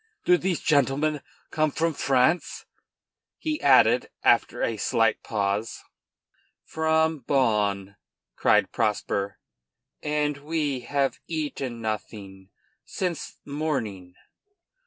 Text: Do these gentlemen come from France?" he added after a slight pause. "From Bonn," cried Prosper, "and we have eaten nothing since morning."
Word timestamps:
Do 0.25 0.35
these 0.35 0.61
gentlemen 0.61 1.21
come 1.51 1.69
from 1.69 1.93
France?" 1.93 2.65
he 3.37 3.61
added 3.61 4.09
after 4.23 4.63
a 4.63 4.75
slight 4.75 5.21
pause. 5.21 5.83
"From 6.63 7.19
Bonn," 7.19 7.97
cried 8.35 8.71
Prosper, 8.71 9.37
"and 10.01 10.37
we 10.37 10.79
have 10.79 11.19
eaten 11.27 11.81
nothing 11.81 12.49
since 12.83 13.37
morning." 13.45 14.15